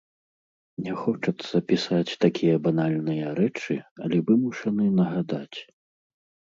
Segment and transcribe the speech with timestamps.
[0.87, 3.73] Не хочацца пісаць такія банальныя рэчы,
[4.09, 5.59] але вымушаны нагадаць.